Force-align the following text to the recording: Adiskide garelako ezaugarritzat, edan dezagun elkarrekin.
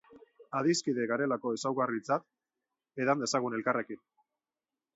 Adiskide 0.59 1.03
garelako 1.11 1.51
ezaugarritzat, 1.57 2.25
edan 3.05 3.23
dezagun 3.25 3.59
elkarrekin. 3.61 4.05